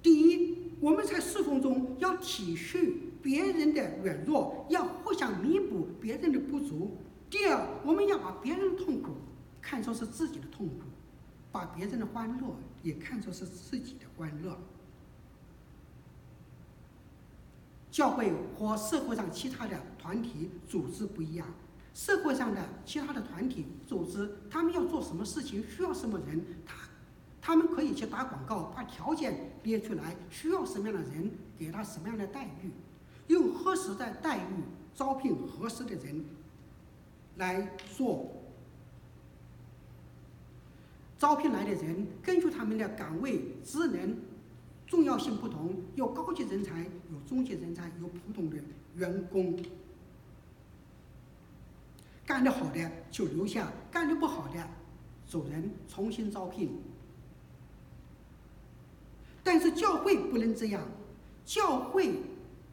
[0.02, 0.58] 第一。
[0.82, 6.98] 我们在侍奉中要体恤别人的软弱，要互相弥补别人的不足。
[7.30, 9.12] 第二，我们要把别人的痛苦
[9.62, 10.84] 看作是自己的痛苦，
[11.52, 14.58] 把别人的欢乐也看作是自己的欢乐。
[17.92, 21.46] 教会和社会上其他的团体组织不一样，
[21.94, 26.76] 社会上的其他的团体组织，他们要做什么事情，需要什么人，他。
[27.44, 32.72] 他们可以去打广告，把条件列出来，需要什么样的人，给他什么样的待遇，
[33.28, 36.24] 用合适的待遇招聘合适的人
[37.38, 38.41] 来做。
[41.22, 44.18] 招聘来的人根据他们的岗位职能
[44.88, 46.82] 重要性不同，有高级人才，
[47.12, 48.58] 有中级人才，有普通的
[48.96, 49.56] 员工。
[52.26, 54.68] 干得好的就留下，干得不好的
[55.28, 56.72] 走人，重新招聘。
[59.44, 60.82] 但是教会不能这样，
[61.46, 62.14] 教会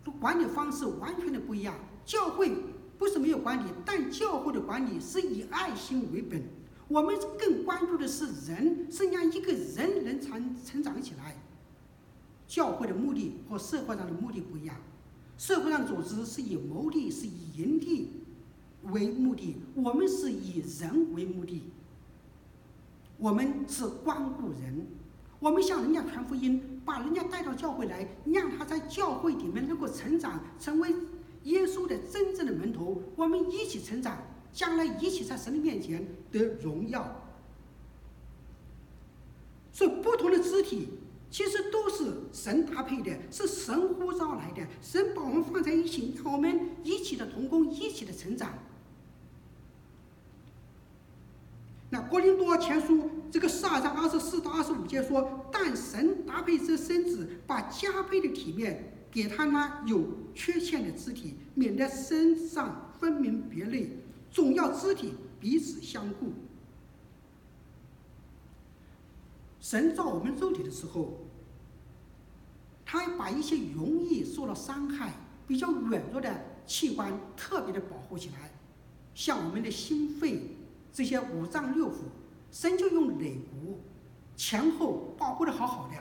[0.06, 1.74] 的管理方式完全的不一样。
[2.06, 2.56] 教会
[2.96, 6.42] 不是没有管理，但教会的管理是以爱心为本。
[6.88, 11.36] 我们更关注的是人，是让一个人能成成长起来。
[12.46, 14.74] 教会的目的和社会上的目的不一样，
[15.36, 18.10] 社会上组织是以牟利、是以盈利
[18.84, 21.64] 为目的，我们是以人为目的。
[23.18, 24.86] 我们是关顾人。
[25.40, 30.92] 我们向人家传福音，把人家带到教会来，让他在教会里面能够成长，成为
[31.44, 33.02] 耶稣的真正的门徒。
[33.14, 34.18] 我们一起成长，
[34.52, 37.24] 将来一起在神的面前得荣耀。
[39.72, 40.88] 所以，不同的肢体
[41.30, 44.66] 其实都是神搭配的，是神呼召来的。
[44.82, 48.54] 神把我们放在一起，让我们一起的同工，一起的成长。
[51.90, 63.90] 那哥林多前书这个十二章二十四到二十五节说：“但神搭配这身子，把加倍的体面给他那有缺陷的肢体，免得身上分明别类，
[64.30, 66.32] 总要肢体彼此相顾。”
[69.60, 71.18] 神造我们肉体的时候，
[72.86, 75.12] 他把一些容易受到伤害、
[75.46, 78.52] 比较软弱的器官特别的保护起来，
[79.14, 80.54] 像我们的心肺。
[80.90, 81.96] 这些五脏六腑，
[82.50, 83.78] 神就用肋骨
[84.34, 85.94] 前后保护的好好的。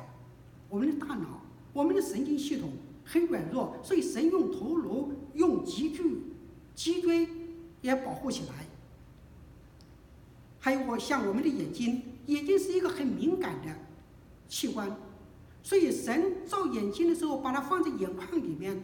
[0.69, 1.41] 我们的大脑，
[1.73, 2.71] 我们的神经系统
[3.03, 6.21] 很软弱，所以神用头颅、用脊柱、
[6.73, 7.27] 脊椎
[7.81, 8.65] 也保护起来。
[10.59, 13.73] 还有我像我们的眼睛，眼睛是一个很敏感的
[14.47, 14.95] 器官，
[15.63, 18.81] 所以神造眼睛的时候，把它放在眼眶里面，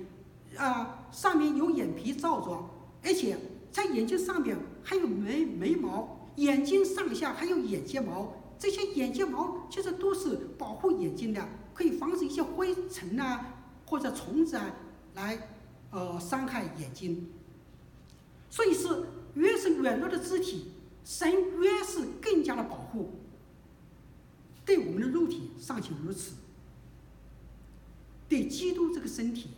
[0.57, 2.69] 啊，上面有眼皮罩着，
[3.03, 3.37] 而且。
[3.73, 13.43] 在眼睛上面还有眉眉毛，眼睛上下还有眼睫毛，这些眼睫毛其实都是保护眼睛的，可以防止一些灰尘啊
[13.87, 14.71] 或者虫子啊
[15.15, 15.39] 来
[15.89, 17.27] 呃伤害眼睛。
[18.53, 18.87] 所以是
[19.33, 20.73] 越是软弱的肢体，
[21.03, 21.27] 神
[21.59, 23.09] 越是更加的保护。
[24.63, 26.35] 对我们的肉体尚且如此，
[28.29, 29.49] 对基督这个身体，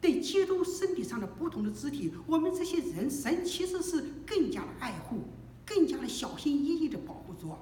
[0.00, 5.24] 对基督身体上的不同的肢体，我们这些人，神其实是更加的爱护，
[5.66, 7.54] 更加的小心翼翼的保护着。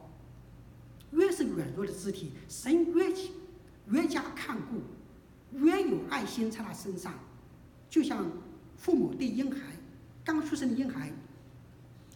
[1.10, 3.12] 越是软弱的肢体，神越
[3.88, 7.12] 越加看顾，越有爱心在他身上。
[7.90, 8.30] 就像
[8.76, 9.75] 父母对婴孩，
[10.26, 11.12] 刚出生的婴孩，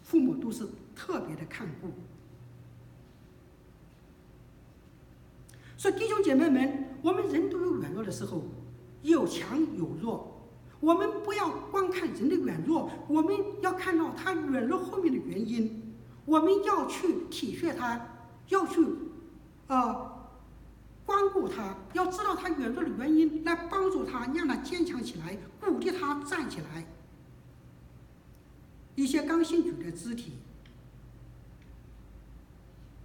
[0.03, 1.89] 父母都是特别的看顾。
[5.77, 8.43] 所以弟兄姐妹们，我们人都有软弱的时候，
[9.03, 10.37] 有强有弱。
[10.81, 15.95] 我们不要光看人的软弱，我们要看到他软弱后面的原因。
[16.25, 18.07] 我们要去体恤他，
[18.49, 18.85] 要去、
[19.69, 20.29] 呃、
[21.07, 26.85] 关顾他，要知道他软弱的原因，来帮助他，让他坚强起来，鼓励他站起来。
[29.01, 30.33] 一些刚信主的肢体。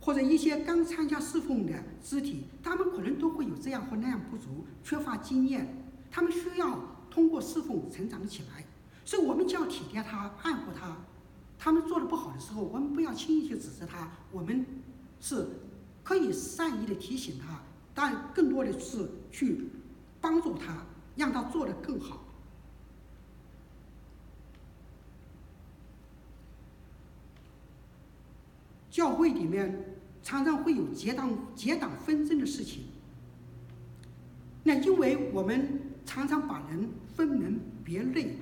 [0.02, 1.74] 或者一些刚参加侍奉的
[2.04, 6.80] 肢体，他们可能都会有这样或那样不足，缺乏经验，他们需要
[7.10, 8.64] 通过侍奉成长起来，
[9.04, 10.96] 所以我们就要体贴他、爱护他。
[11.58, 14.64] 他们做的不好的时候，我们不要轻易去指责他，我们
[15.20, 15.48] 是
[16.04, 17.64] 可以善意的提醒他，
[17.96, 19.70] 但更多的是去
[20.22, 20.86] 帮助他，
[21.16, 22.25] 让他做得更好。
[28.96, 29.92] 教会里面。
[30.24, 32.86] 常常会有结党结党纷争的事情。
[34.64, 38.36] 那因为我们常常把人分门别类，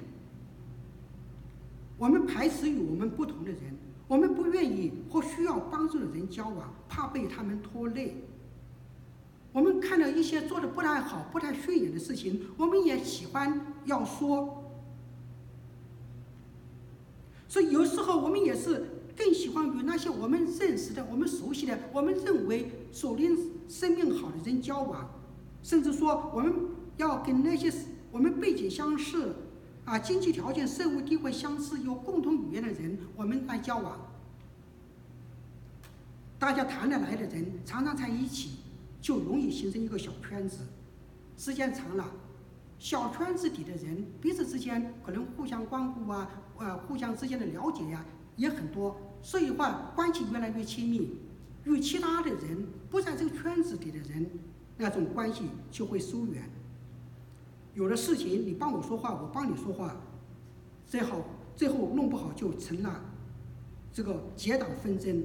[1.97, 3.59] 我们排斥与我们不同的人，
[4.07, 8.15] 我们不愿意或需要帮助的人交往，怕被他们拖累。
[9.51, 14.63] 我们看到一些做的不太好、不太顺眼的事情，我们也喜欢要说。
[17.49, 18.92] 所以有时候我们也是。
[19.15, 23.37] 更喜欢与那些我们认识的、我们熟悉的、我们认为属灵
[23.69, 25.09] 生命好的人交往，
[25.61, 26.53] 甚至说我们
[26.97, 27.71] 要跟那些
[28.11, 29.35] 我们背景相似、
[29.85, 33.99] 啊经济条件、社会地位相似、有共同语言的人，我们来交往。
[36.39, 38.57] 大家谈得来的人，常常在一起，
[39.01, 40.59] 就容易形成一个小圈子。
[41.37, 42.11] 时间长了，
[42.77, 48.03] 小圈子里的人彼此之间可能互相关顾啊，呃，互相之间的了解呀、
[48.35, 51.17] 也很多，所以话关系越来越亲密，
[51.65, 54.27] 与其他的人不在这个圈子里的人，
[54.77, 56.49] 那种关系就会疏远。
[57.73, 59.95] 有的事情你帮我说话，我帮你说话，
[60.85, 61.23] 最后
[61.55, 63.03] 最后弄不好就成了
[63.91, 65.23] 这个结党纷争。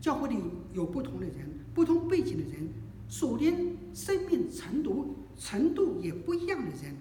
[0.00, 0.36] 教会里
[0.72, 2.68] 有不同的人，不同背景的人，
[3.08, 6.96] 属灵生命程度程度也不一样的人。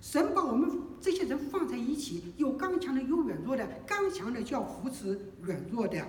[0.00, 0.70] 神把我们
[1.00, 3.66] 这些人放在一起，有刚强的，有软弱的。
[3.86, 6.06] 刚强的就要扶持软弱的。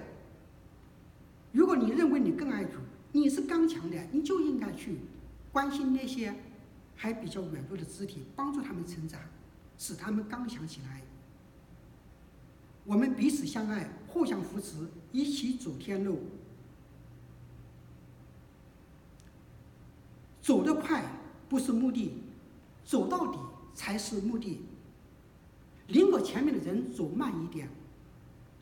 [1.52, 2.78] 如果你认为你更爱主，
[3.12, 4.98] 你是刚强的，你就应该去
[5.52, 6.34] 关心那些
[6.96, 9.20] 还比较软弱的肢体，帮助他们成长，
[9.78, 11.02] 使他们刚强起来。
[12.86, 16.20] 我们彼此相爱，互相扶持，一起走天路。
[20.42, 21.04] 走得快
[21.48, 22.24] 不是目的，
[22.84, 23.38] 走到底。
[23.76, 24.60] 才是目的。
[25.90, 27.70] 领我前面的人走慢一点，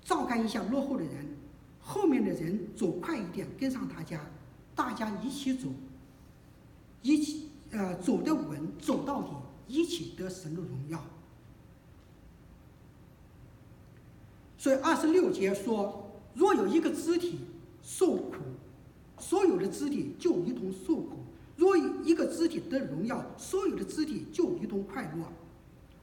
[0.03, 1.25] 照看一下落后的人，
[1.79, 4.21] 后面的人走快一点，跟上大家，
[4.75, 5.67] 大家一起走，
[7.01, 9.29] 一起呃走得稳，走到底，
[9.67, 11.03] 一起得神的荣耀。
[14.57, 17.39] 所以二十六节说，若有一个肢体
[17.83, 18.35] 受苦，
[19.19, 21.17] 所有的肢体就一同受苦。
[21.57, 25.25] 若一个肢体得荣耀，所有的肢体就一同快乐。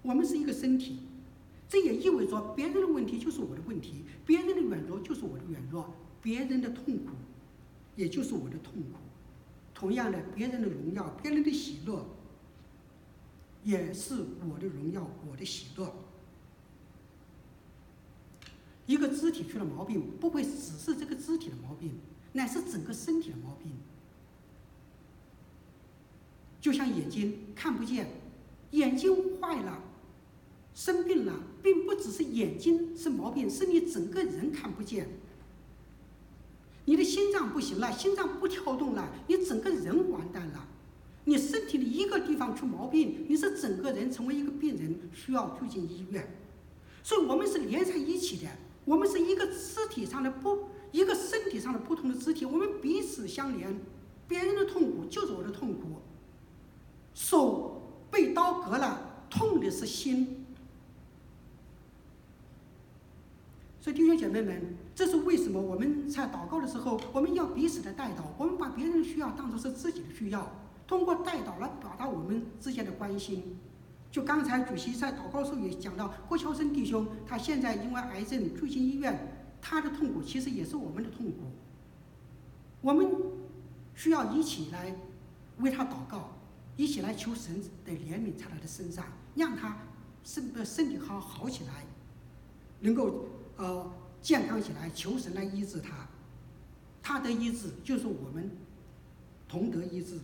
[0.03, 0.99] 我们是一个身体，
[1.75, 7.11] 这也意味着别人的问题就是我的问题，别人的软弱就是我的软弱，别人的痛苦
[7.97, 9.01] 也就是我的痛苦。
[9.75, 12.07] 同样的，别人的荣耀、别人的喜乐
[13.65, 14.15] 也是
[14.49, 15.93] 我的荣耀、我的喜乐。
[18.87, 21.93] 一个肢体出了毛病，不会只是这个肢体的毛病，
[22.35, 23.73] 乃是整个身体的毛病。
[26.61, 28.07] 就像眼睛看不见，
[28.71, 29.83] 眼睛坏了，
[30.73, 31.33] 生病了，
[31.65, 35.09] 并不只是眼睛是毛病，是你整个人看不见。
[36.85, 40.69] 你的心脏不行了，心脏不跳动了，你整个人完蛋了。
[41.25, 46.37] 你身体的一个地方出毛病，你是整个人成为一个病人，需要住进医院。
[47.03, 48.51] 所以我们是连在一起的，
[48.85, 53.75] 我们是一个肢体上的不，一个身体上的不同的肢体，我们彼此相连。
[54.29, 56.03] 别人的痛苦就是我的痛苦。
[57.15, 60.44] 手被刀割了，痛的是心。
[63.85, 70.51] 所以弟兄姐妹们，这是为什么我们在祷告的时候，我们要彼此的代祷，我们把别人的需要当作是自己的需要，
[70.87, 73.59] 通过代祷来表达我们之间的关心。
[74.11, 81.53] 就刚才主席在祷告的时候也讲到，郭桥生弟兄他现在因为癌症住进医院，他的痛苦其实也是我们的痛苦。
[82.81, 83.07] 我们
[83.95, 84.97] 需要一起来
[85.59, 86.39] 为他祷告，
[86.79, 89.05] 一起来求神的怜悯在他的身上，
[89.35, 89.77] 让他
[90.23, 91.85] 身呃身体好好起来，
[92.81, 93.27] 能够
[93.57, 96.09] 呃健康起来，求神来医治他。
[97.03, 98.51] 他的医治就是我们
[99.49, 100.19] 同得医治。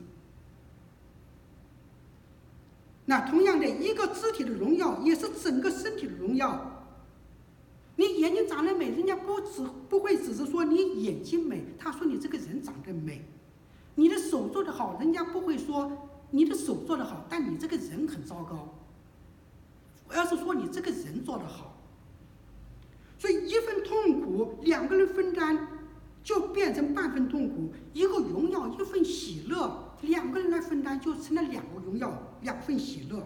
[3.04, 6.86] 那同样的一个肢体的荣耀，也是整个身体的荣耀。
[7.96, 13.22] 你眼睛长得美，人家不只不会只是说你眼睛美，他说你这个人长得美。
[13.96, 18.72] 你的手做得好，人家不会说你的手做得好，但你这个人很糟糕。
[20.08, 21.79] 我要是说你这个人做得好，
[23.20, 25.68] 所以一份痛苦，两个人分担，
[26.24, 29.86] 就变成半份痛苦；一个荣耀，一份喜乐。
[30.00, 33.22] 两个人来分担，就成了两个荣耀，两份喜乐。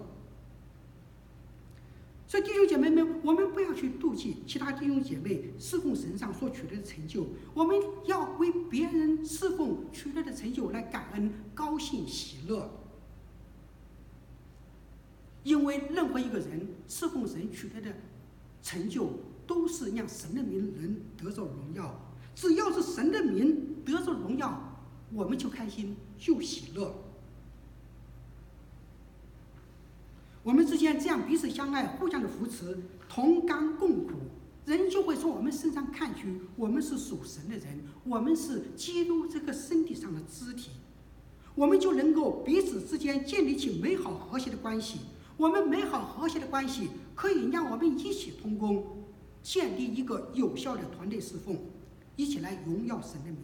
[2.26, 7.24] 所以弟兄姐妹们，我们不要去妒忌其他弟兄姐妹侍奉神上所取得的成就，
[7.54, 7.76] 我们
[8.06, 12.68] 要为别人侍奉取得的成就来感恩、高兴、喜乐。
[15.44, 17.94] 因为任何一个人侍奉神取得的
[18.60, 19.08] 成就，
[19.46, 22.00] 都是让神的名能得着荣耀。
[22.34, 24.70] 只要是神的名得着荣耀。
[25.12, 26.92] 我们就开心，就喜乐。
[30.42, 32.76] 我们之间这样彼此相爱，互相的扶持，
[33.08, 34.14] 同甘共苦，
[34.66, 40.70] 人就会从我们身上看去，我们是属神的人，我们是基督这个身体上的肢体，
[41.54, 44.98] 我们就能够彼此之间建立起美好和谐的关系。
[45.36, 49.03] 我们美好和谐的关系可以让我们一起同工，
[49.44, 51.56] 建立一个有效的团队侍奉，
[52.16, 53.38] 一起来荣耀神的名。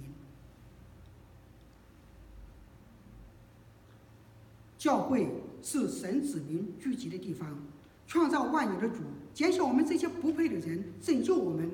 [4.78, 5.28] 教会
[5.62, 7.62] 是神子民聚集的地方，
[8.06, 9.02] 创造万有的主，
[9.34, 11.70] 拣选我们这些不配的人，拯救我们，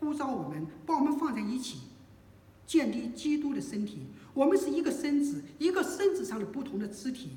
[0.00, 1.82] 呼召我们，把我们放在一起，
[2.66, 4.08] 建立基督的身体。
[4.34, 7.30] 我们是一个身子，一个身子上的不同的肢体。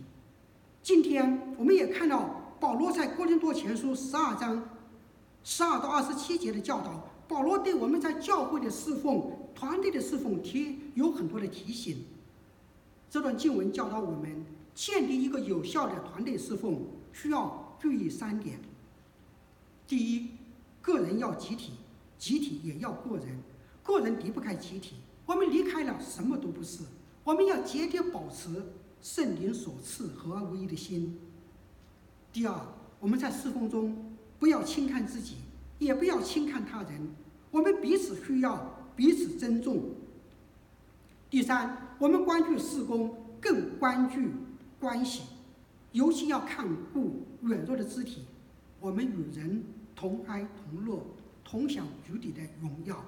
[0.82, 4.68] 今天我们也看到保罗在哥林多前书十二章
[5.44, 12.06] 十二到二十七节的教导，保罗对我们在教会的侍奉、团队的侍奉提有很多的提醒。
[13.10, 14.46] 这段经文教导我们。
[14.74, 16.82] 建立一个有效的团队侍奉，
[17.12, 18.58] 需要注意三点：
[19.86, 20.32] 第一，
[20.82, 21.74] 个人要集体，
[22.18, 23.38] 集体也要个人，
[23.84, 24.96] 个人离不开集体。
[25.26, 26.86] 我们离开了，什么都不是。
[27.26, 28.72] 我们要节节保持
[29.02, 31.20] 圣灵所赐合而为一的心。
[32.32, 32.58] 第二，
[33.02, 34.11] 我们在侍奉中
[34.42, 35.36] 不要轻看自己，
[35.78, 37.10] 也不要轻看他人，
[37.52, 39.92] 我们彼此需要，彼此尊重。
[41.30, 44.20] 第三，我们关注事工，更关注。
[44.80, 45.22] 关系，
[45.92, 48.24] 尤其要看顾软弱的肢体。
[48.80, 49.64] 我们与人
[49.96, 51.06] 同哀同乐，
[51.44, 53.06] 同享主体的荣耀。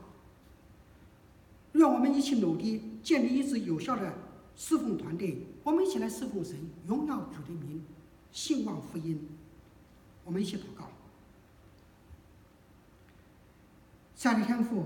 [1.71, 4.13] 让我们一起努力，建立一支有效的
[4.55, 5.47] 侍奉团队。
[5.63, 6.55] 我们一起来侍奉神，
[6.85, 7.83] 荣耀主的名，
[8.31, 9.19] 兴旺福音。
[10.23, 10.91] 我们一起祷告。
[14.23, 14.85] 上帝天父，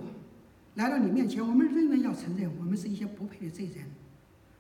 [0.74, 3.86] 来到你面前，我们仍然要承认，我们是一些不配的罪人。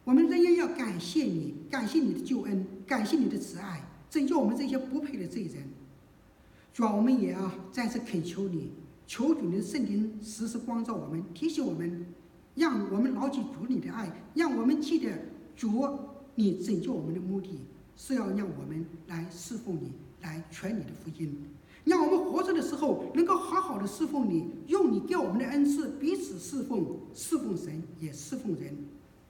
[0.04, 5.64] 我们仍然要感谢你，感谢你的救恩，感谢你的慈爱，拯救我们这些不配的罪人。
[6.76, 8.70] 主啊，我们也要再次恳求你，
[9.08, 12.06] 求主的圣灵时时光照我们，提醒我们，
[12.54, 15.12] 让我们牢记主你的爱，让我们记得
[15.56, 15.90] 主
[16.36, 17.62] 你拯救我们的目的
[17.96, 21.36] 是要让我们来侍奉你，来传你的福音，
[21.88, 28.76] 让我们活着的时候能够好好的侍奉你，用你给我们的恩赐彼此侍奉，侍奉神也侍奉人。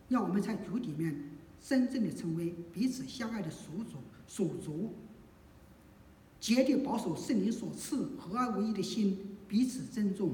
[0.09, 3.97] 让我们在主里面真正的成为彼此相爱的属主
[4.27, 4.93] 属族，
[6.39, 10.31] 竭力保守圣灵所赐合而为一的心，彼此尊重，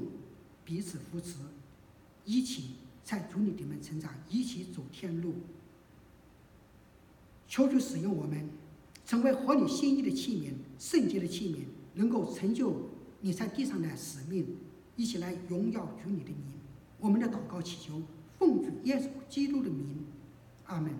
[0.64, 1.34] 彼此扶持，
[2.24, 5.34] 一起在主里面成长，一起走天路。
[7.46, 8.48] 求主使用我们，
[9.04, 11.58] 成为合你心意的器皿，圣洁的器皿，
[11.94, 12.74] 能够成就
[13.20, 14.46] 你在地上的使命，
[14.96, 16.38] 一起来荣耀主你的名。
[16.98, 18.02] 我们的祷告祈求。
[18.38, 20.04] 奉主耶稣基督的名，
[20.66, 20.92] 阿门。